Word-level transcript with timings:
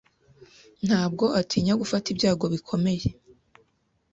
Ntabwo 0.87 1.25
atinya 1.39 1.73
gufata 1.81 2.07
ibyago 2.13 2.45
bikomeye. 2.53 3.07